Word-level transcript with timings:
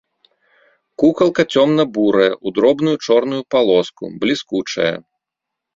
Кукалка 1.03 1.43
цёмна-бурая, 1.55 2.31
у 2.45 2.55
дробную 2.57 2.95
чорную 3.09 3.41
палоску, 3.57 4.03
бліскучая. 4.25 4.95